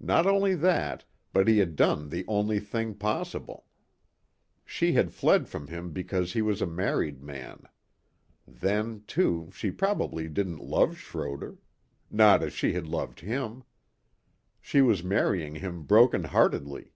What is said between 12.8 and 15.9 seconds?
loved him. She was marrying him